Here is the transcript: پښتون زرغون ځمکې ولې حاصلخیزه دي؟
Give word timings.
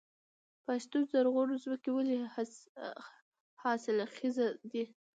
پښتون 0.65 1.01
زرغون 1.11 1.49
ځمکې 1.63 1.89
ولې 1.93 2.17
حاصلخیزه 3.61 4.47
دي؟ 4.71 4.83